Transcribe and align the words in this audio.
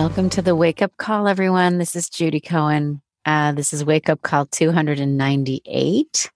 Welcome 0.00 0.30
to 0.30 0.40
the 0.40 0.56
wake 0.56 0.80
up 0.80 0.96
call, 0.96 1.28
everyone. 1.28 1.76
This 1.76 1.94
is 1.94 2.08
Judi 2.08 2.42
Cohen. 2.42 3.02
Uh, 3.26 3.52
this 3.52 3.74
is 3.74 3.84
Wake 3.84 4.08
Up 4.08 4.22
Call 4.22 4.46
298. 4.46 6.30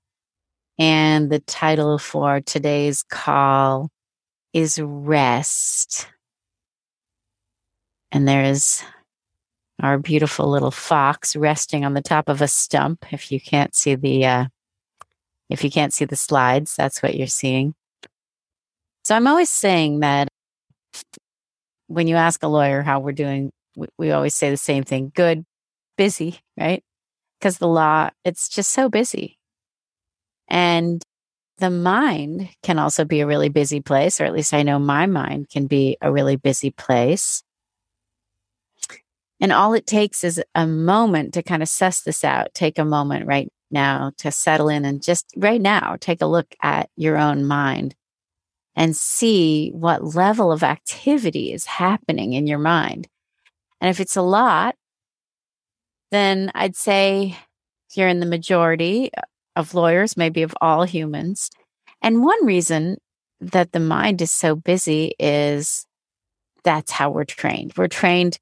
And 0.79 1.31
the 1.31 1.39
title 1.39 1.99
for 1.99 2.43
today's 2.43 3.03
call 3.05 3.89
is 4.53 4.79
Rest. 4.79 6.07
And 8.13 8.29
there 8.29 8.45
is 8.45 8.85
our 9.83 9.97
beautiful 9.97 10.51
little 10.51 10.71
fox 10.71 11.35
resting 11.35 11.87
on 11.87 11.95
the 11.95 12.03
top 12.03 12.29
of 12.29 12.43
a 12.43 12.49
stump. 12.49 13.15
If 13.15 13.33
you 13.33 13.41
can't 13.41 13.75
see 13.75 13.95
the, 13.95 14.27
uh, 14.27 14.45
if 15.49 15.65
you 15.65 15.71
can't 15.71 15.95
see 15.95 16.05
the 16.05 16.17
slides, 16.17 16.77
that's 16.77 17.03
what 17.03 17.17
you're 17.17 17.27
seeing. 17.29 17.75
So 19.05 19.17
I'm 19.17 19.27
always 19.27 19.49
saying 19.49 20.01
that 20.01 20.29
when 21.87 22.09
you 22.09 22.17
ask 22.17 22.43
a 22.43 22.49
lawyer 22.49 22.83
how 22.83 23.01
we're 23.01 23.13
doing, 23.13 23.53
we, 23.77 23.87
we 23.99 24.11
always 24.13 24.35
say 24.35 24.51
the 24.51 24.57
same 24.57 24.85
thing 24.85 25.13
good, 25.15 25.45
busy, 25.97 26.41
right? 26.59 26.83
Because 27.39 27.59
the 27.59 27.69
law, 27.69 28.11
it's 28.25 28.49
just 28.49 28.71
so 28.71 28.89
busy. 28.89 29.39
And 30.49 31.03
the 31.59 31.71
mind 31.71 32.49
can 32.63 32.79
also 32.79 33.05
be 33.05 33.21
a 33.21 33.27
really 33.27 33.49
busy 33.49 33.81
place, 33.81 34.21
or 34.21 34.25
at 34.25 34.33
least 34.33 34.55
I 34.55 34.63
know 34.63 34.79
my 34.79 35.07
mind 35.07 35.49
can 35.51 35.67
be 35.67 35.97
a 36.01 36.13
really 36.13 36.37
busy 36.37 36.71
place. 36.71 37.43
And 39.41 39.53
all 39.53 39.75
it 39.75 39.87
takes 39.87 40.25
is 40.25 40.43
a 40.55 40.67
moment 40.67 41.35
to 41.35 41.43
kind 41.43 41.63
of 41.63 41.69
suss 41.69 42.03
this 42.03 42.25
out. 42.25 42.55
Take 42.55 42.79
a 42.79 42.85
moment 42.85 43.27
right 43.27 43.53
now 43.71 44.13
to 44.19 44.31
settle 44.31 44.69
in 44.69 44.85
and 44.85 45.03
just 45.03 45.27
right 45.37 45.61
now 45.61 45.97
take 46.01 46.23
a 46.23 46.27
look 46.27 46.55
at 46.63 46.89
your 46.97 47.19
own 47.19 47.45
mind 47.45 47.95
and 48.77 48.97
see 48.97 49.71
what 49.71 50.15
level 50.15 50.51
of 50.51 50.63
activity 50.63 51.53
is 51.53 51.67
happening 51.67 52.33
in 52.33 52.47
your 52.47 52.59
mind. 52.59 53.09
And 53.85 53.91
if 53.91 54.01
it's 54.01 54.17
a 54.17 54.23
lot, 54.23 54.77
then 56.11 56.51
I'd 56.55 56.75
say 56.75 57.37
you're 57.93 58.09
in 58.09 58.21
the 58.21 58.25
majority 58.25 59.11
of 59.57 59.75
lawyers, 59.75 60.17
maybe 60.17 60.43
of 60.43 60.55
all 60.63 60.85
humans. 60.85 61.51
And 62.01 62.25
one 62.25 62.47
reason 62.47 62.97
that 63.43 63.73
the 63.73 63.81
mind 63.81 64.23
is 64.23 64.31
so 64.31 64.57
busy 64.57 65.13
is 65.19 65.85
that's 66.63 66.93
how 66.93 67.11
we're 67.11 67.25
trained. 67.25 67.75
We're 67.77 67.89
trained 67.89 68.39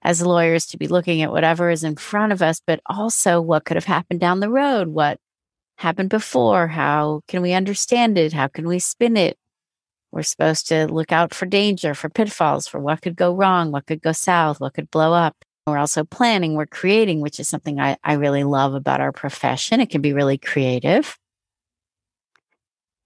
as 0.00 0.22
lawyers 0.22 0.64
to 0.68 0.78
be 0.78 0.88
looking 0.88 1.20
at 1.20 1.32
whatever 1.32 1.68
is 1.68 1.84
in 1.84 1.96
front 1.96 2.32
of 2.32 2.40
us, 2.40 2.62
but 2.66 2.80
also 2.86 3.42
what 3.42 3.66
could 3.66 3.76
have 3.76 3.84
happened 3.84 4.20
down 4.20 4.40
the 4.40 4.48
road, 4.48 4.88
what 4.88 5.18
happened 5.76 6.08
before, 6.08 6.66
how 6.66 7.20
can 7.28 7.42
we 7.42 7.52
understand 7.52 8.16
it, 8.16 8.32
how 8.32 8.48
can 8.48 8.66
we 8.66 8.78
spin 8.78 9.18
it. 9.18 9.36
We're 10.10 10.22
supposed 10.22 10.68
to 10.68 10.86
look 10.86 11.12
out 11.12 11.34
for 11.34 11.46
danger, 11.46 11.94
for 11.94 12.08
pitfalls, 12.08 12.66
for 12.66 12.80
what 12.80 13.02
could 13.02 13.16
go 13.16 13.34
wrong, 13.34 13.70
what 13.70 13.86
could 13.86 14.02
go 14.02 14.12
south, 14.12 14.60
what 14.60 14.74
could 14.74 14.90
blow 14.90 15.12
up. 15.12 15.36
We're 15.66 15.78
also 15.78 16.04
planning, 16.04 16.54
we're 16.54 16.66
creating, 16.66 17.20
which 17.20 17.38
is 17.38 17.48
something 17.48 17.78
I, 17.78 17.98
I 18.02 18.14
really 18.14 18.44
love 18.44 18.74
about 18.74 19.00
our 19.00 19.12
profession. 19.12 19.80
It 19.80 19.90
can 19.90 20.00
be 20.00 20.14
really 20.14 20.38
creative. 20.38 21.18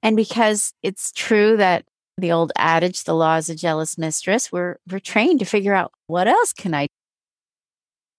And 0.03 0.17
because 0.17 0.73
it's 0.83 1.11
true 1.13 1.57
that 1.57 1.85
the 2.19 2.31
old 2.31 2.53
adage, 2.57 3.05
the 3.05 3.15
law 3.15 3.37
is 3.37 3.49
a 3.49 3.55
jealous 3.57 3.99
mistress, 3.99 4.53
we're, 4.53 4.77
we're 4.89 5.01
trained 5.01 5.41
to 5.41 5.47
figure 5.47 5.75
out 5.75 5.93
what 6.07 6.29
else 6.29 6.53
can 6.53 6.75
I 6.75 6.87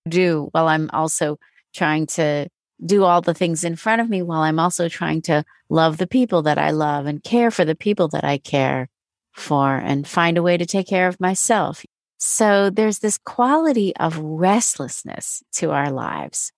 do 0.09 0.49
while 0.51 0.67
I'm 0.67 0.89
also 0.91 1.37
trying 1.73 2.07
to 2.07 2.49
do 2.83 3.03
all 3.03 3.21
the 3.21 3.33
things 3.33 3.63
in 3.63 3.75
front 3.75 4.01
of 4.01 4.09
me 4.09 4.21
while 4.21 4.41
I'm 4.41 4.59
also 4.59 4.89
trying 4.89 5.21
to 5.23 5.43
love 5.69 5.97
the 5.97 6.07
people 6.07 6.41
that 6.43 6.57
I 6.57 6.71
love 6.71 7.05
and 7.05 7.23
care 7.23 7.51
for 7.51 7.65
the 7.65 7.75
people 7.75 8.07
that 8.09 8.23
I 8.23 8.37
care 8.37 8.89
for 9.31 9.75
and 9.75 10.07
find 10.07 10.37
a 10.37 10.43
way 10.43 10.57
to 10.57 10.65
take 10.65 10.87
care 10.87 11.07
of 11.07 11.19
myself. 11.19 11.83
So 12.17 12.69
there's 12.69 12.99
this 12.99 13.17
quality 13.17 13.95
of 13.97 14.17
restlessness 14.17 15.43
to 15.53 15.71
our 15.71 15.91
lives. 15.91 16.51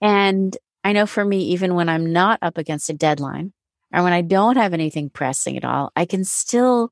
And 0.00 0.56
I 0.82 0.92
know 0.92 1.06
for 1.06 1.24
me, 1.24 1.40
even 1.44 1.74
when 1.74 1.88
I'm 1.88 2.12
not 2.12 2.38
up 2.42 2.58
against 2.58 2.90
a 2.90 2.94
deadline 2.94 3.52
or 3.92 4.02
when 4.02 4.12
I 4.12 4.22
don't 4.22 4.56
have 4.56 4.72
anything 4.72 5.10
pressing 5.10 5.56
at 5.56 5.64
all, 5.64 5.92
I 5.96 6.04
can 6.04 6.24
still 6.24 6.90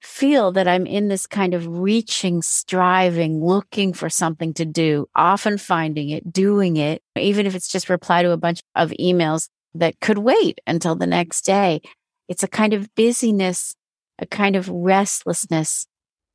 feel 0.00 0.52
that 0.52 0.68
I'm 0.68 0.86
in 0.86 1.08
this 1.08 1.26
kind 1.26 1.54
of 1.54 1.66
reaching, 1.66 2.42
striving, 2.42 3.44
looking 3.44 3.92
for 3.92 4.08
something 4.08 4.54
to 4.54 4.64
do, 4.64 5.06
often 5.14 5.58
finding 5.58 6.10
it, 6.10 6.32
doing 6.32 6.76
it, 6.76 7.02
even 7.16 7.46
if 7.46 7.54
it's 7.54 7.68
just 7.68 7.90
reply 7.90 8.22
to 8.22 8.30
a 8.30 8.36
bunch 8.36 8.60
of 8.74 8.90
emails 9.00 9.48
that 9.74 10.00
could 10.00 10.18
wait 10.18 10.60
until 10.66 10.94
the 10.94 11.06
next 11.06 11.42
day. 11.42 11.80
It's 12.28 12.42
a 12.42 12.48
kind 12.48 12.74
of 12.74 12.94
busyness, 12.94 13.74
a 14.18 14.26
kind 14.26 14.56
of 14.56 14.68
restlessness 14.68 15.86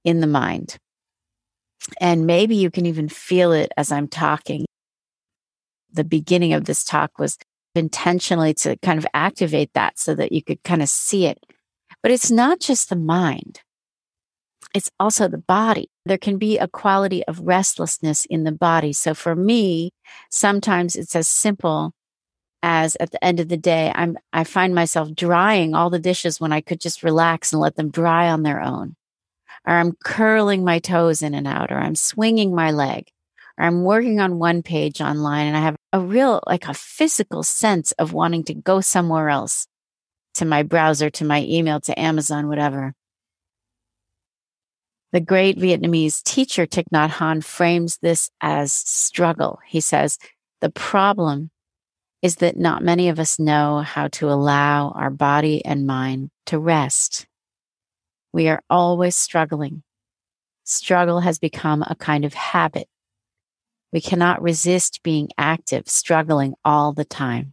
in 0.03 0.19
the 0.19 0.27
mind. 0.27 0.77
And 1.99 2.25
maybe 2.25 2.55
you 2.55 2.71
can 2.71 2.85
even 2.85 3.09
feel 3.09 3.51
it 3.51 3.71
as 3.77 3.91
I'm 3.91 4.07
talking. 4.07 4.65
The 5.91 6.03
beginning 6.03 6.53
of 6.53 6.65
this 6.65 6.83
talk 6.83 7.19
was 7.19 7.37
intentionally 7.75 8.53
to 8.55 8.77
kind 8.77 8.97
of 8.97 9.07
activate 9.13 9.71
that 9.73 9.99
so 9.99 10.15
that 10.15 10.31
you 10.31 10.43
could 10.43 10.63
kind 10.63 10.81
of 10.81 10.89
see 10.89 11.25
it. 11.25 11.39
But 12.03 12.11
it's 12.11 12.29
not 12.29 12.59
just 12.59 12.89
the 12.89 12.95
mind, 12.95 13.61
it's 14.75 14.91
also 14.99 15.27
the 15.27 15.37
body. 15.37 15.89
There 16.05 16.17
can 16.17 16.37
be 16.37 16.57
a 16.57 16.67
quality 16.67 17.23
of 17.25 17.39
restlessness 17.39 18.25
in 18.25 18.43
the 18.43 18.51
body. 18.51 18.93
So 18.93 19.13
for 19.13 19.35
me, 19.35 19.91
sometimes 20.29 20.95
it's 20.95 21.15
as 21.15 21.27
simple 21.27 21.93
as 22.61 22.95
at 22.99 23.11
the 23.11 23.23
end 23.23 23.39
of 23.39 23.49
the 23.49 23.57
day, 23.57 23.91
I'm, 23.95 24.17
I 24.31 24.43
find 24.43 24.75
myself 24.75 25.13
drying 25.13 25.73
all 25.75 25.89
the 25.89 25.99
dishes 25.99 26.39
when 26.39 26.51
I 26.51 26.61
could 26.61 26.79
just 26.79 27.03
relax 27.03 27.51
and 27.51 27.61
let 27.61 27.75
them 27.75 27.89
dry 27.89 28.29
on 28.29 28.43
their 28.43 28.61
own 28.61 28.95
or 29.65 29.75
I'm 29.75 29.93
curling 30.03 30.63
my 30.63 30.79
toes 30.79 31.21
in 31.21 31.33
and 31.33 31.47
out, 31.47 31.71
or 31.71 31.77
I'm 31.77 31.95
swinging 31.95 32.53
my 32.53 32.71
leg, 32.71 33.07
or 33.57 33.65
I'm 33.65 33.83
working 33.83 34.19
on 34.19 34.39
one 34.39 34.61
page 34.61 35.01
online 35.01 35.47
and 35.47 35.57
I 35.57 35.61
have 35.61 35.75
a 35.91 35.99
real, 35.99 36.41
like 36.47 36.67
a 36.67 36.73
physical 36.73 37.43
sense 37.43 37.91
of 37.93 38.13
wanting 38.13 38.43
to 38.45 38.53
go 38.53 38.81
somewhere 38.81 39.29
else 39.29 39.67
to 40.35 40.45
my 40.45 40.63
browser, 40.63 41.09
to 41.11 41.25
my 41.25 41.43
email, 41.43 41.79
to 41.81 41.99
Amazon, 41.99 42.47
whatever. 42.47 42.93
The 45.11 45.21
great 45.21 45.59
Vietnamese 45.59 46.23
teacher 46.23 46.65
Thich 46.65 46.85
Nhat 46.91 47.11
Hanh 47.11 47.43
frames 47.43 47.97
this 48.01 48.31
as 48.41 48.73
struggle. 48.73 49.59
He 49.65 49.79
says, 49.79 50.17
the 50.59 50.71
problem 50.71 51.51
is 52.23 52.37
that 52.37 52.57
not 52.57 52.81
many 52.81 53.09
of 53.09 53.19
us 53.19 53.37
know 53.37 53.81
how 53.81 54.07
to 54.07 54.29
allow 54.29 54.89
our 54.91 55.09
body 55.09 55.63
and 55.65 55.85
mind 55.85 56.31
to 56.45 56.57
rest. 56.57 57.27
We 58.31 58.47
are 58.47 58.63
always 58.69 59.15
struggling. 59.15 59.83
Struggle 60.63 61.19
has 61.19 61.37
become 61.37 61.83
a 61.83 61.95
kind 61.95 62.25
of 62.25 62.33
habit. 62.33 62.87
We 63.91 64.01
cannot 64.01 64.41
resist 64.41 65.03
being 65.03 65.29
active, 65.37 65.87
struggling 65.87 66.55
all 66.65 66.93
the 66.93 67.05
time. 67.05 67.52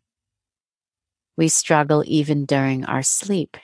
We 1.40 1.48
struggle 1.48 2.04
even 2.06 2.44
during 2.44 2.84
our 2.84 3.02
sleep. 3.02 3.56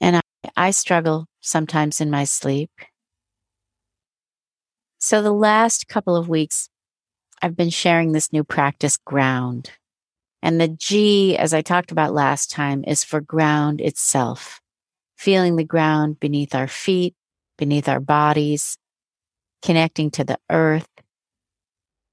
And 0.00 0.16
I, 0.16 0.20
I 0.56 0.70
struggle 0.70 1.26
sometimes 1.42 2.00
in 2.00 2.10
my 2.10 2.24
sleep. 2.24 2.70
So 4.98 5.20
the 5.20 5.34
last 5.34 5.86
couple 5.86 6.16
of 6.16 6.30
weeks, 6.30 6.70
I've 7.42 7.54
been 7.54 7.68
sharing 7.68 8.12
this 8.12 8.32
new 8.32 8.42
practice, 8.42 8.96
ground. 8.96 9.72
And 10.42 10.58
the 10.58 10.68
G, 10.68 11.36
as 11.36 11.52
I 11.52 11.60
talked 11.60 11.92
about 11.92 12.14
last 12.14 12.50
time, 12.50 12.82
is 12.86 13.04
for 13.04 13.20
ground 13.20 13.82
itself, 13.82 14.62
feeling 15.18 15.56
the 15.56 15.62
ground 15.64 16.20
beneath 16.20 16.54
our 16.54 16.68
feet, 16.68 17.14
beneath 17.58 17.86
our 17.86 18.00
bodies, 18.00 18.78
connecting 19.60 20.10
to 20.12 20.24
the 20.24 20.38
earth, 20.50 20.88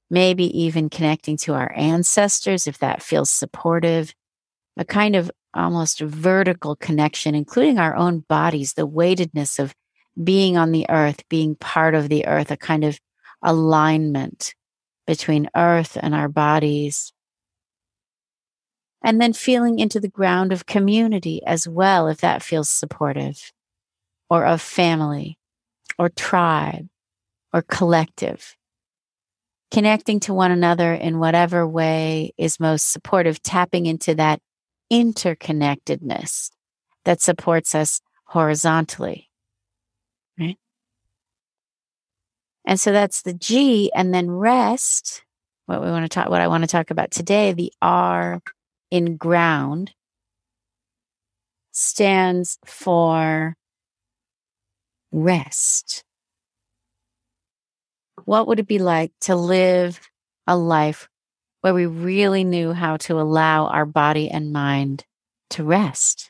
maybe 0.09 0.45
even 0.59 0.89
connecting 0.89 1.37
to 1.37 1.53
our 1.53 1.71
ancestors 1.75 2.67
if 2.67 2.77
that 2.79 3.01
feels 3.01 3.29
supportive, 3.29 4.13
a 4.77 4.85
kind 4.85 5.15
of 5.15 5.31
almost 5.53 5.99
vertical 5.99 6.75
connection, 6.75 7.35
including 7.35 7.79
our 7.79 7.95
own 7.95 8.19
bodies, 8.29 8.73
the 8.73 8.85
weightedness 8.85 9.59
of 9.59 9.73
being 10.23 10.57
on 10.57 10.71
the 10.71 10.85
earth, 10.89 11.23
being 11.29 11.55
part 11.55 11.95
of 11.95 12.09
the 12.09 12.25
earth, 12.25 12.51
a 12.51 12.57
kind 12.57 12.83
of 12.83 12.99
alignment 13.41 14.55
between 15.05 15.49
earth 15.55 15.97
and 16.01 16.13
our 16.13 16.27
bodies 16.27 17.13
and 19.03 19.21
then 19.21 19.33
feeling 19.33 19.79
into 19.79 19.99
the 19.99 20.09
ground 20.09 20.51
of 20.51 20.65
community 20.65 21.41
as 21.45 21.67
well, 21.67 22.07
if 22.07 22.19
that 22.19 22.43
feels 22.43 22.69
supportive, 22.69 23.53
or 24.29 24.45
of 24.45 24.61
family, 24.61 25.37
or 25.97 26.09
tribe, 26.09 26.87
or 27.53 27.61
collective. 27.61 28.57
Connecting 29.71 30.19
to 30.21 30.33
one 30.33 30.51
another 30.51 30.93
in 30.93 31.19
whatever 31.19 31.67
way 31.67 32.33
is 32.37 32.59
most 32.59 32.91
supportive, 32.91 33.41
tapping 33.43 33.85
into 33.85 34.15
that 34.15 34.39
interconnectedness 34.91 36.51
that 37.03 37.21
supports 37.21 37.75
us 37.75 37.99
horizontally. 38.25 39.29
Right? 40.39 40.57
And 42.65 42.79
so 42.79 42.91
that's 42.91 43.21
the 43.21 43.33
G, 43.33 43.91
and 43.93 44.13
then 44.13 44.29
rest. 44.29 45.23
What 45.65 45.81
we 45.81 45.89
want 45.89 46.05
to 46.05 46.09
talk, 46.09 46.29
what 46.29 46.41
I 46.41 46.47
want 46.47 46.63
to 46.63 46.67
talk 46.67 46.91
about 46.91 47.11
today, 47.11 47.51
the 47.51 47.73
R 47.81 48.41
in 48.89 49.17
ground 49.17 49.93
stands 51.71 52.57
for 52.65 53.55
rest? 55.11 56.03
What 58.27 58.45
would 58.49 58.59
it 58.59 58.67
be 58.67 58.79
like 58.79 59.13
to 59.21 59.37
live 59.37 60.01
a 60.47 60.57
life 60.57 61.07
where 61.61 61.73
we 61.73 61.85
really 61.85 62.43
knew 62.43 62.73
how 62.73 62.97
to 62.97 63.21
allow 63.21 63.67
our 63.67 63.85
body 63.85 64.29
and 64.29 64.51
mind 64.51 65.05
to 65.51 65.63
rest? 65.63 66.29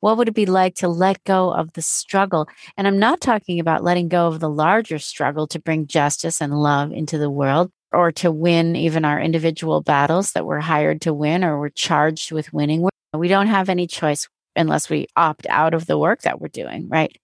What 0.00 0.16
would 0.16 0.28
it 0.28 0.34
be 0.34 0.46
like 0.46 0.76
to 0.76 0.88
let 0.88 1.22
go 1.24 1.52
of 1.52 1.74
the 1.74 1.82
struggle? 1.82 2.48
And 2.78 2.88
I'm 2.88 2.98
not 2.98 3.20
talking 3.20 3.60
about 3.60 3.84
letting 3.84 4.08
go 4.08 4.26
of 4.28 4.40
the 4.40 4.48
larger 4.48 4.98
struggle 4.98 5.46
to 5.48 5.60
bring 5.60 5.86
justice 5.86 6.40
and 6.40 6.58
love 6.58 6.92
into 6.92 7.18
the 7.18 7.28
world 7.28 7.70
or 7.92 8.10
to 8.12 8.32
win 8.32 8.74
even 8.74 9.04
our 9.04 9.20
individual 9.20 9.82
battles 9.82 10.32
that 10.32 10.46
we're 10.46 10.60
hired 10.60 11.02
to 11.02 11.12
win 11.12 11.44
or 11.44 11.60
we're 11.60 11.68
charged 11.68 12.32
with 12.32 12.54
winning. 12.54 12.88
We 13.12 13.28
don't 13.28 13.48
have 13.48 13.68
any 13.68 13.86
choice 13.86 14.30
unless 14.56 14.88
we 14.88 15.08
opt 15.14 15.46
out 15.50 15.74
of 15.74 15.84
the 15.84 15.98
work 15.98 16.22
that 16.22 16.40
we're 16.40 16.48
doing, 16.48 16.88
right? 16.88 17.14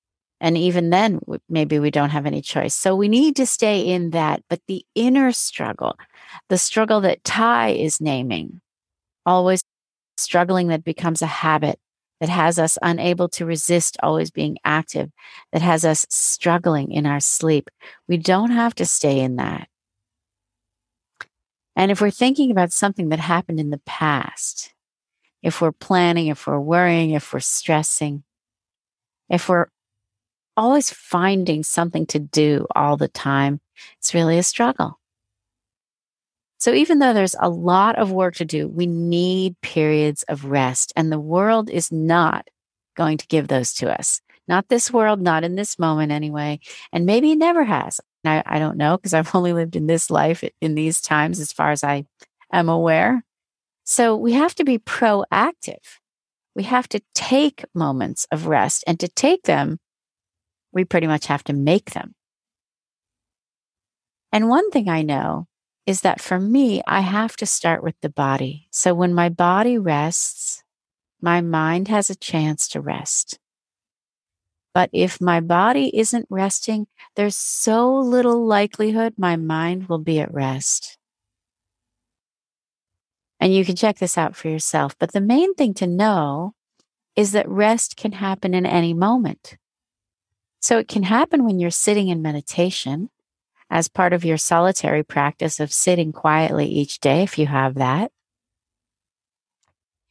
And 0.41 0.57
even 0.57 0.91
then, 0.91 1.21
maybe 1.49 1.79
we 1.79 1.91
don't 1.91 2.11
have 2.11 2.27
any 2.27 2.41
choice. 2.41 2.75
So 2.75 2.95
we 2.95 3.09
need 3.09 3.35
to 3.37 3.47
stay 3.47 3.81
in 3.81 4.11
that. 4.11 4.43
But 4.49 4.61
the 4.69 4.85
inner 4.95 5.33
struggle, 5.33 5.99
the 6.49 6.59
struggle 6.59 7.01
that 7.01 7.25
Thay 7.25 7.81
is 7.81 8.01
naming, 8.01 8.61
always 9.27 9.63
struggling 10.17 10.69
that 10.69 10.85
becomes 10.85 11.23
a 11.23 11.27
habit, 11.27 11.81
that 12.21 12.29
has 12.29 12.59
us 12.59 12.79
unable 12.83 13.29
to 13.31 13.47
resist 13.47 13.97
always 14.03 14.31
being 14.31 14.59
active, 14.65 15.11
that 15.53 15.63
has 15.63 15.85
us 15.85 16.07
struggling 16.09 16.93
in 16.93 17.07
our 17.07 17.21
sleep. 17.21 17.71
We 18.09 18.17
don't 18.17 18.51
have 18.51 18.75
to 18.77 18.87
stay 18.87 19.21
in 19.21 19.37
that. 19.37 19.69
And 21.77 21.93
if 21.93 22.01
we're 22.01 22.11
thinking 22.11 22.51
about 22.51 22.73
something 22.73 23.09
that 23.11 23.21
happened 23.21 23.61
in 23.61 23.71
the 23.71 23.81
past, 23.87 24.75
if 25.43 25.61
we're 25.61 25.71
planning, 25.71 26.27
if 26.27 26.47
we're 26.47 26.59
worrying, 26.59 27.13
if 27.13 27.33
we're 27.33 27.39
stressing, 27.39 28.25
if 29.29 29.49
we're 29.49 29.69
always 30.59 30.91
finding 30.91 31.63
something 31.63 32.05
to 32.07 32.19
do 32.19 32.67
all 32.75 32.97
the 32.97 33.09
time, 33.09 33.61
it's 33.99 34.13
really 34.13 34.39
a 34.39 34.43
struggle. 34.43 34.99
So 36.59 36.75
even 36.75 36.99
though 36.99 37.13
there's 37.13 37.37
a 37.41 37.49
lot 37.49 37.97
of 37.97 38.11
work 38.11 38.35
to 38.37 38.45
do, 38.45 38.67
we 38.67 38.87
need 38.87 39.61
periods 39.63 40.25
of 40.25 40.45
rest 40.45 40.93
and 40.97 41.13
the 41.13 41.21
world 41.21 41.71
is 41.71 41.93
not 41.93 42.49
going 42.97 43.17
to 43.19 43.27
give 43.29 43.47
those 43.47 43.73
to 43.75 43.97
us. 43.97 44.21
Not 44.49 44.69
this 44.69 44.91
world, 44.91 45.21
not 45.21 45.45
in 45.45 45.55
this 45.55 45.79
moment 45.79 46.11
anyway. 46.11 46.59
And 46.93 47.07
maybe 47.07 47.31
it 47.31 47.39
never 47.39 47.63
has. 47.63 48.01
I, 48.25 48.43
I 48.45 48.59
don't 48.59 48.77
know 48.77 48.97
because 48.97 49.15
I've 49.15 49.33
only 49.35 49.53
lived 49.53 49.77
in 49.77 49.87
this 49.87 50.11
life 50.11 50.43
in 50.61 50.75
these 50.75 51.01
times 51.01 51.39
as 51.39 51.53
far 51.53 51.71
as 51.71 51.85
I 51.85 52.05
am 52.53 52.69
aware. 52.69 53.23
So 53.85 54.17
we 54.17 54.33
have 54.33 54.55
to 54.57 54.65
be 54.65 54.79
proactive. 54.79 56.01
We 56.57 56.65
have 56.65 56.89
to 56.89 57.01
take 57.15 57.65
moments 57.75 58.27
of 58.33 58.49
rest 58.49 58.83
and 58.87 58.99
to 58.99 59.09
take 59.09 59.45
them, 59.45 59.79
we 60.73 60.85
pretty 60.85 61.07
much 61.07 61.27
have 61.27 61.45
to 61.45 61.53
make 61.53 61.93
them. 61.93 62.15
And 64.33 64.49
one 64.49 64.71
thing 64.71 64.89
I 64.89 65.03
know 65.03 65.47
is 65.87 66.03
that 66.03 66.21
for 66.21 66.39
me, 66.39 66.83
I 66.87 67.01
have 67.01 67.37
to 67.39 67.47
start 67.47 67.83
with 67.83 67.95
the 68.03 68.11
body. 68.11 68.69
So 68.71 68.93
when 68.93 69.15
my 69.15 69.31
body 69.31 69.79
rests, 69.79 70.63
my 71.21 71.41
mind 71.41 71.89
has 71.89 72.11
a 72.11 72.15
chance 72.15 72.69
to 72.69 72.81
rest. 72.81 73.39
But 74.75 74.91
if 74.93 75.21
my 75.21 75.41
body 75.41 75.91
isn't 75.99 76.27
resting, 76.31 76.87
there's 77.17 77.37
so 77.37 77.93
little 77.99 78.47
likelihood 78.47 79.15
my 79.17 79.37
mind 79.37 79.89
will 79.89 79.99
be 79.99 80.21
at 80.21 80.33
rest. 80.33 80.99
And 83.41 83.55
you 83.55 83.65
can 83.65 83.77
check 83.77 83.99
this 83.99 84.19
out 84.19 84.37
for 84.37 84.49
yourself. 84.49 84.95
But 84.99 85.13
the 85.13 85.21
main 85.21 85.55
thing 85.55 85.75
to 85.75 85.87
know 85.87 86.53
is 87.17 87.33
that 87.33 87.49
rest 87.49 87.97
can 87.97 88.13
happen 88.13 88.55
in 88.55 88.67
any 88.67 88.95
moment. 88.95 89.57
So 90.61 90.79
it 90.79 90.89
can 90.89 91.05
happen 91.05 91.45
when 91.45 91.59
you're 91.59 91.71
sitting 91.71 92.09
in 92.09 92.23
meditation 92.23 93.11
as 93.71 93.89
part 93.89 94.13
of 94.13 94.25
your 94.25 94.37
solitary 94.37 95.03
practice 95.03 95.61
of 95.61 95.73
sitting 95.73 96.13
quietly 96.13 96.67
each 96.67 97.01
day, 97.01 97.23
if 97.23 97.39
you 97.39 97.47
have 97.47 97.75
that. 97.75 98.11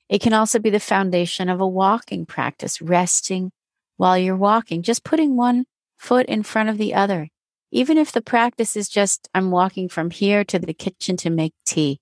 It 0.10 0.22
can 0.22 0.34
also 0.34 0.60
be 0.60 0.70
the 0.70 0.80
foundation 0.80 1.50
of 1.50 1.60
a 1.60 1.68
walking 1.68 2.26
practice, 2.26 2.82
resting 2.82 3.52
while 3.98 4.18
you're 4.18 4.38
walking, 4.38 4.84
just 4.84 5.04
putting 5.04 5.36
one 5.36 5.66
foot 5.98 6.28
in 6.28 6.44
front 6.44 6.70
of 6.70 6.78
the 6.78 6.94
other. 6.94 7.30
Even 7.72 7.98
if 7.98 8.12
the 8.14 8.22
practice 8.22 8.78
is 8.78 8.88
just, 8.88 9.28
I'm 9.34 9.52
walking 9.52 9.90
from 9.90 10.12
here 10.12 10.46
to 10.46 10.60
the 10.60 10.74
kitchen 10.74 11.18
to 11.18 11.30
make 11.30 11.54
tea. 11.66 12.00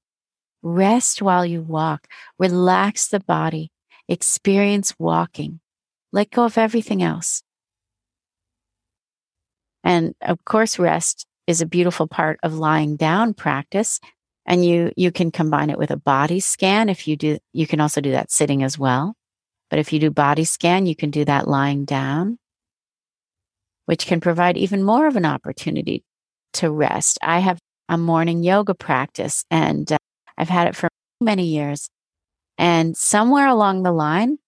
Rest 0.61 1.21
while 1.21 1.45
you 1.45 1.61
walk, 1.61 2.07
relax 2.37 3.07
the 3.07 3.19
body, 3.19 3.71
experience 4.07 4.93
walking, 4.99 5.59
let 6.11 6.29
go 6.29 6.45
of 6.45 6.57
everything 6.57 7.01
else. 7.01 7.41
And 9.85 10.15
of 10.21 10.43
course, 10.43 10.79
rest 10.79 11.25
is 11.47 11.61
a 11.61 11.65
beautiful 11.65 12.07
part 12.07 12.39
of 12.43 12.55
lying 12.55 12.97
down 12.97 13.35
practice. 13.35 13.99
And 14.47 14.65
you, 14.65 14.91
you 14.97 15.11
can 15.11 15.31
combine 15.31 15.69
it 15.69 15.77
with 15.77 15.91
a 15.91 15.97
body 15.97 16.39
scan. 16.39 16.89
If 16.89 17.07
you 17.07 17.15
do, 17.15 17.37
you 17.53 17.67
can 17.67 17.79
also 17.79 18.01
do 18.01 18.11
that 18.11 18.31
sitting 18.31 18.63
as 18.63 18.77
well. 18.77 19.15
But 19.69 19.79
if 19.79 19.93
you 19.93 19.99
do 19.99 20.11
body 20.11 20.43
scan, 20.43 20.85
you 20.85 20.95
can 20.95 21.11
do 21.11 21.23
that 21.25 21.47
lying 21.47 21.85
down, 21.85 22.37
which 23.85 24.05
can 24.05 24.19
provide 24.19 24.57
even 24.57 24.83
more 24.83 25.07
of 25.07 25.15
an 25.15 25.25
opportunity 25.25 26.03
to 26.53 26.71
rest. 26.71 27.17
I 27.21 27.39
have 27.39 27.59
a 27.87 27.97
morning 27.97 28.43
yoga 28.43 28.73
practice 28.73 29.45
and 29.51 29.91
uh, 29.91 29.97
I've 30.37 30.49
had 30.49 30.67
it 30.67 30.75
for 30.75 30.89
many 31.21 31.45
years. 31.45 31.89
And 32.57 32.95
somewhere 32.95 33.47
along 33.47 33.83
the 33.83 33.91
line, 33.91 34.39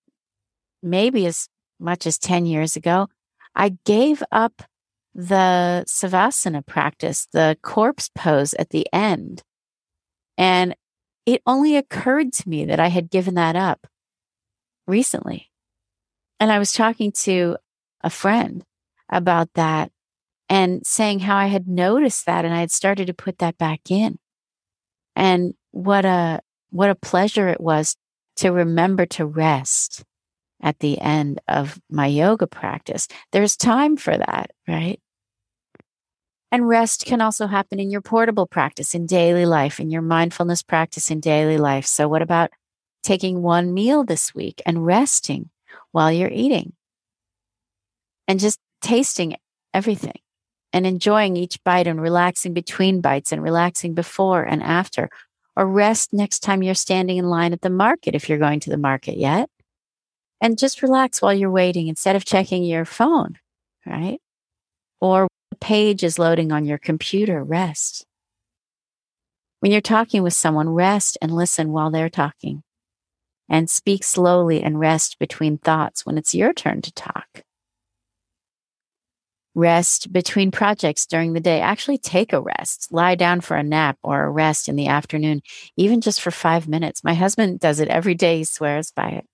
maybe 0.82 1.26
as 1.26 1.48
much 1.80 2.08
as 2.08 2.18
10 2.18 2.46
years 2.46 2.76
ago, 2.76 3.08
I 3.56 3.78
gave 3.86 4.24
up 4.32 4.64
the 5.18 5.84
Savasana 5.88 6.64
practice, 6.64 7.28
the 7.34 7.58
corpse 7.64 8.10
pose 8.14 8.54
at 8.54 8.70
the 8.70 8.88
end. 8.94 9.42
And 10.38 10.76
it 11.26 11.42
only 11.48 11.76
occurred 11.76 12.32
to 12.34 12.48
me 12.48 12.66
that 12.66 12.80
I 12.80 12.88
had 12.88 13.10
given 13.10 13.34
that 13.34 13.56
up 13.56 13.88
recently. 14.86 15.50
And 16.40 16.52
I 16.52 16.60
was 16.60 16.72
talking 16.72 17.12
to 17.24 17.58
a 18.02 18.12
friend 18.12 18.64
about 19.10 19.50
that 19.56 19.92
and 20.50 20.86
saying 20.86 21.22
how 21.22 21.36
I 21.36 21.48
had 21.48 21.68
noticed 21.68 22.28
that 22.28 22.46
and 22.46 22.54
I 22.54 22.60
had 22.60 22.72
started 22.72 23.08
to 23.08 23.14
put 23.14 23.40
that 23.40 23.58
back 23.58 23.90
in. 23.90 24.20
And 25.16 25.56
what 25.72 26.06
a 26.06 26.42
what 26.70 26.92
a 26.92 26.96
pleasure 26.96 27.48
it 27.48 27.60
was 27.60 27.96
to 28.36 28.52
remember 28.52 29.08
to 29.08 29.26
rest 29.26 30.04
at 30.62 30.78
the 30.80 31.00
end 31.00 31.42
of 31.48 31.82
my 31.90 32.06
yoga 32.06 32.46
practice. 32.46 33.08
There's 33.32 33.58
time 33.58 33.98
for 33.98 34.16
that, 34.16 34.52
right? 34.68 35.00
And 36.52 36.68
rest 36.68 37.06
can 37.06 37.20
also 37.20 37.48
happen 37.48 37.80
in 37.80 37.92
your 37.92 38.02
portable 38.02 38.48
practice 38.48 38.96
in 38.96 39.06
daily 39.06 39.46
life, 39.46 39.80
in 39.80 39.90
your 39.90 40.02
mindfulness 40.02 40.64
practice 40.64 41.12
in 41.12 41.20
daily 41.20 41.58
life. 41.58 41.86
So, 41.86 42.08
what 42.08 42.22
about 42.22 42.52
taking 43.04 43.42
one 43.42 43.74
meal 43.74 44.04
this 44.04 44.34
week 44.34 44.62
and 44.66 44.86
resting 44.86 45.50
while 45.92 46.12
you're 46.12 46.32
eating 46.32 46.74
and 48.28 48.40
just 48.40 48.60
tasting 48.82 49.36
everything 49.74 50.20
and 50.72 50.86
enjoying 50.88 51.36
each 51.36 51.62
bite 51.64 51.88
and 51.88 52.02
relaxing 52.02 52.54
between 52.54 53.02
bites 53.02 53.32
and 53.32 53.44
relaxing 53.44 53.94
before 53.94 54.44
and 54.44 54.64
after? 54.64 55.10
Or 55.58 55.68
rest 55.68 56.14
next 56.14 56.40
time 56.42 56.64
you're 56.64 56.76
standing 56.76 57.18
in 57.18 57.26
line 57.26 57.52
at 57.52 57.62
the 57.62 57.70
market 57.70 58.16
if 58.16 58.30
you're 58.30 58.38
going 58.38 58.60
to 58.62 58.70
the 58.70 58.78
market 58.78 59.18
yet. 59.18 59.50
And 60.40 60.58
just 60.58 60.84
relax 60.84 61.22
while 61.22 61.34
you're 61.34 61.52
waiting 61.52 61.88
instead 61.88 62.16
of 62.16 62.24
checking 62.24 62.64
your 62.64 62.86
phone, 62.86 63.40
right? 63.86 64.20
Or 65.02 65.28
page 65.60 66.04
is 66.04 66.20
loading 66.20 66.52
on 66.52 66.66
your 66.66 66.78
computer, 66.78 67.44
rest. 67.44 68.06
When 69.60 69.72
you're 69.72 69.82
talking 69.82 70.24
with 70.24 70.34
someone, 70.34 70.70
rest 70.70 71.18
and 71.22 71.36
listen 71.36 71.72
while 71.72 71.92
they're 71.92 72.10
talking. 72.10 72.64
And 73.50 73.70
speak 73.70 74.04
slowly 74.04 74.62
and 74.62 74.80
rest 74.80 75.20
between 75.20 75.58
thoughts 75.58 76.06
when 76.06 76.18
it's 76.18 76.36
your 76.36 76.54
turn 76.54 76.82
to 76.82 76.94
talk. 76.94 77.44
Rest 79.56 80.14
between 80.14 80.52
projects 80.52 81.08
during 81.08 81.34
the 81.34 81.40
day. 81.40 81.62
Actually, 81.62 81.98
take 81.98 82.32
a 82.32 82.40
rest. 82.40 82.90
Lie 82.92 83.16
down 83.16 83.42
for 83.42 83.58
a 83.58 83.64
nap 83.64 83.98
or 84.04 84.24
a 84.24 84.30
rest 84.30 84.70
in 84.70 84.76
the 84.76 84.88
afternoon, 84.88 85.42
even 85.76 86.00
just 86.00 86.22
for 86.22 86.30
five 86.30 86.68
minutes. 86.68 87.04
My 87.04 87.16
husband 87.16 87.60
does 87.60 87.80
it 87.80 87.88
every 87.88 88.14
day. 88.14 88.38
He 88.38 88.44
swears 88.44 88.92
by 88.92 89.10
it. 89.10 89.26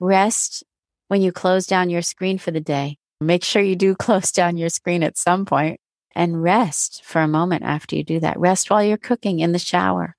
Rest 0.00 0.64
when 1.06 1.22
you 1.22 1.30
close 1.30 1.66
down 1.66 1.88
your 1.88 2.02
screen 2.02 2.36
for 2.36 2.50
the 2.50 2.60
day. 2.60 2.98
Make 3.20 3.44
sure 3.44 3.62
you 3.62 3.76
do 3.76 3.94
close 3.94 4.30
down 4.30 4.56
your 4.56 4.68
screen 4.68 5.02
at 5.02 5.16
some 5.16 5.46
point 5.46 5.80
and 6.14 6.42
rest 6.42 7.02
for 7.04 7.20
a 7.20 7.28
moment 7.28 7.62
after 7.62 7.96
you 7.96 8.04
do 8.04 8.20
that. 8.20 8.38
Rest 8.38 8.70
while 8.70 8.82
you're 8.82 8.96
cooking 8.96 9.40
in 9.40 9.52
the 9.52 9.58
shower, 9.58 10.16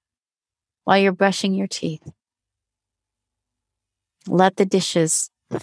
while 0.83 0.97
you're 0.97 1.11
brushing 1.11 1.53
your 1.53 1.67
teeth. 1.67 2.07
Let 4.27 4.57
the 4.57 4.65
dishes 4.65 5.29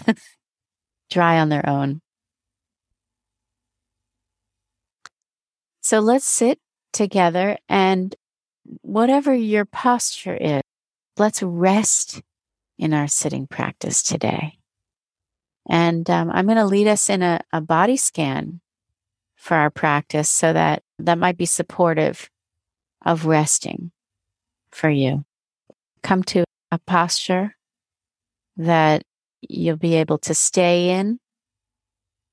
dry 1.10 1.38
on 1.38 1.48
their 1.48 1.68
own. 1.68 2.00
So 5.82 5.98
let's 5.98 6.24
sit 6.24 6.58
together 6.92 7.58
and 7.68 8.14
whatever 8.80 9.34
your 9.34 9.64
posture 9.64 10.36
is, 10.36 10.62
let's 11.18 11.42
rest 11.42 12.22
in 12.78 12.94
our 12.94 13.06
sitting 13.06 13.46
practice 13.46 14.02
today. 14.02 14.58
And 15.68 16.09
um, 16.11 16.30
I'm 16.30 16.47
going 16.47 16.59
to 16.59 16.66
lead 16.66 16.87
us 16.87 17.09
in 17.09 17.23
a, 17.23 17.40
a 17.52 17.61
body 17.61 17.97
scan 17.97 18.61
for 19.37 19.56
our 19.56 19.71
practice 19.71 20.28
so 20.28 20.52
that 20.52 20.83
that 20.99 21.18
might 21.18 21.37
be 21.37 21.47
supportive 21.47 22.30
of 23.04 23.26
resting 23.26 23.90
for 24.71 24.90
you. 24.90 25.25
Come 26.02 26.23
to 26.25 26.44
a 26.71 26.78
posture 26.78 27.56
that 28.56 29.02
you'll 29.40 29.76
be 29.76 29.94
able 29.94 30.18
to 30.18 30.35
stay 30.35 30.90
in 30.90 31.18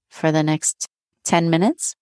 for 0.10 0.32
the 0.32 0.44
next 0.44 0.86
10 1.26 1.50
minutes. 1.50 1.96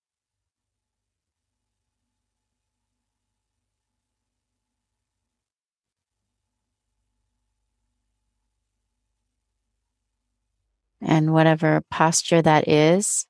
And 11.09 11.33
whatever 11.33 11.81
posture 11.89 12.39
that 12.43 12.67
is, 12.67 13.25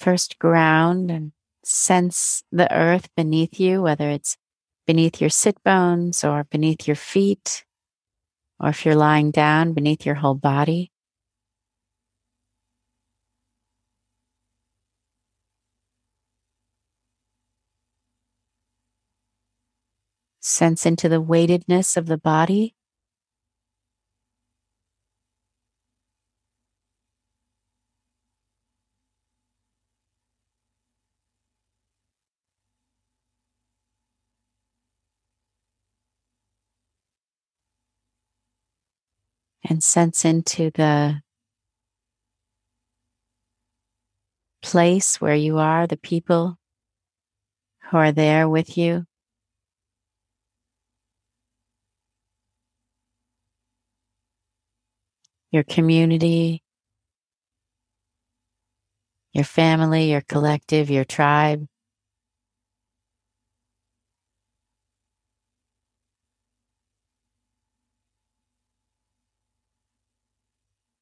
first 0.00 0.38
ground 0.38 1.10
and 1.10 1.32
sense 1.62 2.42
the 2.50 2.72
earth 2.74 3.10
beneath 3.14 3.60
you, 3.60 3.82
whether 3.82 4.08
it's 4.08 4.38
beneath 4.86 5.20
your 5.20 5.28
sit 5.28 5.62
bones 5.62 6.24
or 6.24 6.44
beneath 6.44 6.88
your 6.88 6.96
feet, 6.96 7.66
or 8.58 8.70
if 8.70 8.86
you're 8.86 8.96
lying 8.96 9.30
down, 9.30 9.74
beneath 9.74 10.06
your 10.06 10.14
whole 10.14 10.34
body. 10.34 10.90
Sense 20.48 20.86
into 20.86 21.08
the 21.08 21.20
weightedness 21.20 21.96
of 21.96 22.06
the 22.06 22.16
body. 22.16 22.76
and 39.68 39.82
sense 39.82 40.24
into 40.24 40.70
the 40.70 41.22
place 44.62 45.20
where 45.20 45.34
you 45.34 45.58
are, 45.58 45.88
the 45.88 45.96
people 45.96 46.56
who 47.90 47.96
are 47.96 48.12
there 48.12 48.48
with 48.48 48.78
you. 48.78 49.06
Your 55.56 55.64
community, 55.64 56.62
your 59.32 59.44
family, 59.44 60.10
your 60.10 60.20
collective, 60.20 60.90
your 60.90 61.06
tribe. 61.06 61.66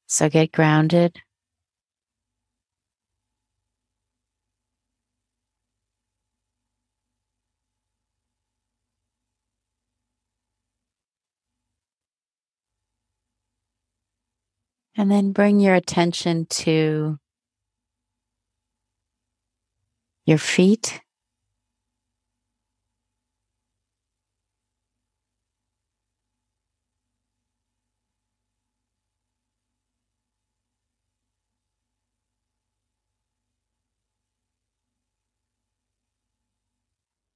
So 0.07 0.29
get 0.29 0.53
grounded. 0.53 1.17
And 15.05 15.11
then 15.11 15.33
bring 15.33 15.59
your 15.59 15.75
attention 15.75 16.47
to 16.47 17.19
your 20.25 20.39
feet. 20.39 20.99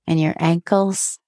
and 0.08 0.20
your 0.20 0.34
ankles. 0.40 1.20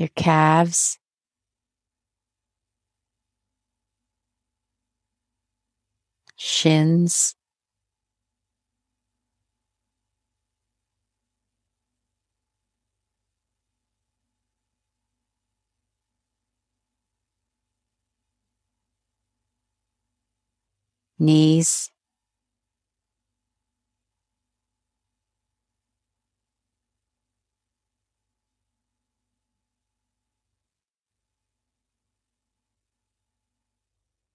Your 0.00 0.08
calves. 0.16 0.98
Shins. 6.36 7.36
knees, 21.20 21.90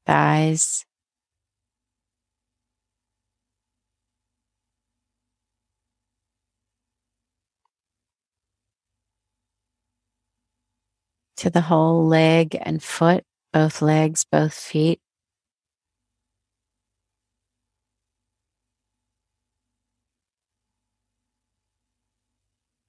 thighs, 0.06 0.86
to 11.38 11.50
the 11.50 11.62
whole 11.62 12.08
leg 12.08 12.58
and 12.62 12.82
foot, 12.82 13.24
both 13.52 13.82
legs, 13.82 14.26
both 14.30 14.54
feet. 14.54 15.00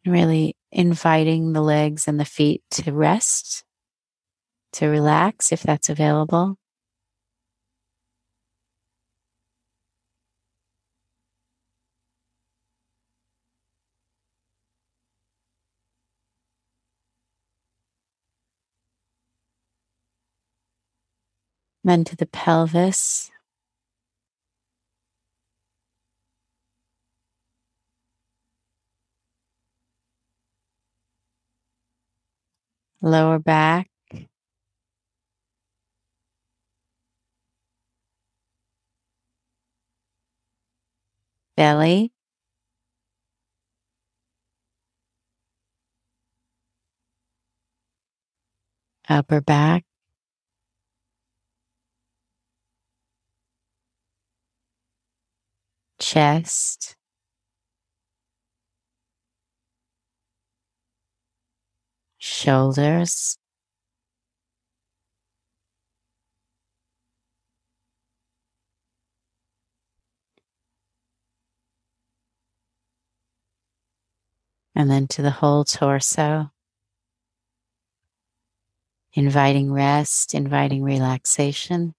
Really 0.04 0.54
inviting 0.70 1.52
the 1.52 1.61
legs 1.61 2.06
and 2.06 2.20
the 2.20 2.25
feet 2.25 2.62
to 2.70 2.92
rest, 2.92 3.64
to 4.75 4.87
relax 4.87 5.50
if 5.50 5.62
that's 5.62 5.88
available. 5.88 6.56
Then 21.86 22.04
to 22.04 22.16
the 22.16 22.26
pelvis. 22.26 23.30
lower 33.02 33.38
back, 33.38 33.88
belly, 41.56 42.12
upper 49.08 49.40
back, 49.40 49.84
chest, 56.06 56.94
shoulders, 62.18 63.38
and 74.76 74.88
then 74.88 75.08
to 75.08 75.22
the 75.22 75.30
whole 75.32 75.64
torso. 75.64 76.52
Inviting 79.14 79.72
rest, 79.72 80.34
inviting 80.34 80.84
relaxation. 80.84 81.94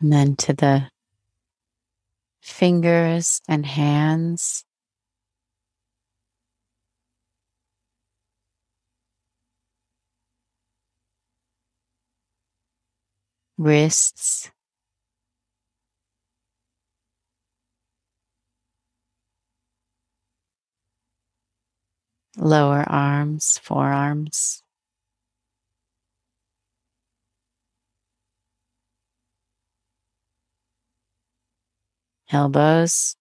And 0.00 0.12
then 0.12 0.36
to 0.36 0.52
the 0.52 0.90
fingers 2.40 3.40
and 3.48 3.66
hands. 3.66 4.64
Wrists. 13.58 14.50
Lower 22.36 22.84
arms, 22.88 23.58
forearms. 23.58 24.62
Elbows. 32.30 33.16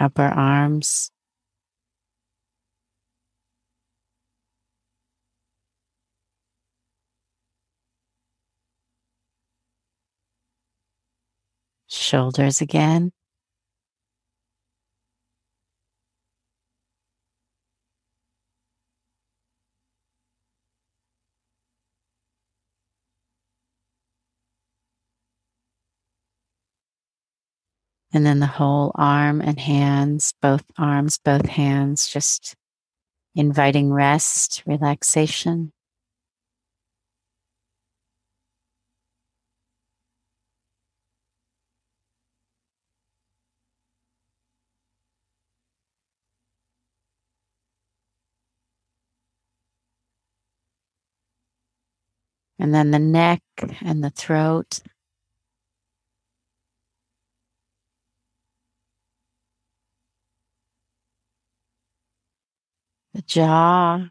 Upper 0.00 0.22
arms. 0.22 1.10
Shoulders 11.88 12.60
again. 12.60 13.12
And 28.18 28.26
then 28.26 28.40
the 28.40 28.46
whole 28.46 28.90
arm 28.96 29.40
and 29.40 29.60
hands, 29.60 30.34
both 30.42 30.64
arms, 30.76 31.18
both 31.18 31.46
hands, 31.46 32.08
just 32.08 32.56
inviting 33.36 33.92
rest, 33.92 34.64
relaxation. 34.66 35.72
And 52.58 52.74
then 52.74 52.90
the 52.90 52.98
neck 52.98 53.42
and 53.80 54.02
the 54.02 54.10
throat. 54.10 54.80
Jaw, 63.28 64.08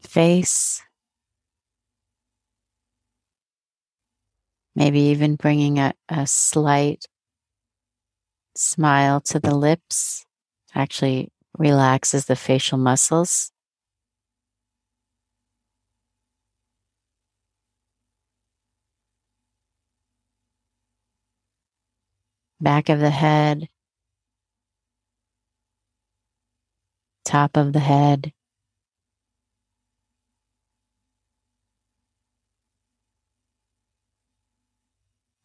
face, 0.00 0.82
maybe 4.74 5.00
even 5.00 5.36
bringing 5.36 5.78
a, 5.78 5.94
a 6.08 6.26
slight 6.26 7.06
smile 8.56 9.20
to 9.20 9.38
the 9.38 9.54
lips 9.54 10.26
actually 10.74 11.32
relaxes 11.58 12.26
the 12.26 12.36
facial 12.36 12.78
muscles. 12.78 13.52
Back 22.60 22.90
of 22.90 23.00
the 23.00 23.10
head, 23.10 23.68
top 27.30 27.56
of 27.56 27.72
the 27.72 27.78
head. 27.78 28.32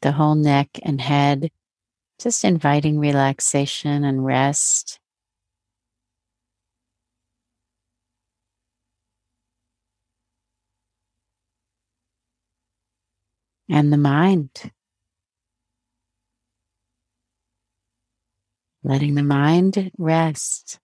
The 0.01 0.13
whole 0.13 0.33
neck 0.33 0.79
and 0.81 0.99
head, 0.99 1.51
just 2.19 2.43
inviting 2.43 2.97
relaxation 2.97 4.03
and 4.03 4.25
rest. 4.25 4.99
And 13.69 13.93
the 13.93 13.97
mind. 13.97 14.71
Letting 18.83 19.13
the 19.13 19.23
mind 19.23 19.91
rest. 19.99 20.79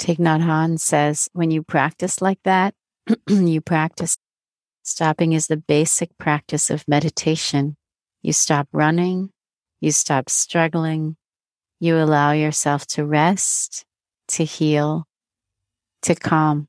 Thich 0.00 0.16
Nhat 0.16 0.40
Hanh 0.40 0.80
says, 0.80 1.28
when 1.34 1.50
you 1.50 1.62
practice 1.62 2.22
like 2.22 2.42
that, 2.44 2.74
you 3.28 3.60
practice 3.60 4.16
stopping 4.82 5.34
is 5.34 5.46
the 5.46 5.58
basic 5.58 6.16
practice 6.16 6.70
of 6.70 6.88
meditation. 6.88 7.76
You 8.22 8.32
stop 8.32 8.66
running, 8.72 9.28
you 9.78 9.92
stop 9.92 10.30
struggling, 10.30 11.16
you 11.80 11.98
allow 11.98 12.32
yourself 12.32 12.86
to 12.88 13.04
rest, 13.04 13.84
to 14.28 14.44
heal, 14.44 15.06
to 16.02 16.14
calm. 16.14 16.66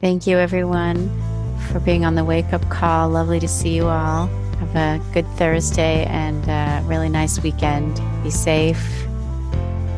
Thank 0.00 0.26
you, 0.26 0.38
everyone 0.38 1.33
for 1.72 1.80
being 1.80 2.04
on 2.04 2.14
the 2.14 2.24
wake 2.24 2.52
up 2.52 2.68
call. 2.68 3.08
Lovely 3.08 3.40
to 3.40 3.48
see 3.48 3.74
you 3.74 3.86
all. 3.86 4.26
Have 4.58 4.76
a 4.76 5.00
good 5.12 5.26
Thursday 5.36 6.04
and 6.06 6.48
a 6.48 6.82
really 6.86 7.08
nice 7.08 7.42
weekend. 7.42 8.00
Be 8.22 8.30
safe 8.30 9.06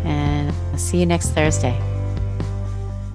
and 0.04 0.50
I'll 0.72 0.78
see 0.78 0.98
you 0.98 1.06
next 1.06 1.30
Thursday. 1.30 1.95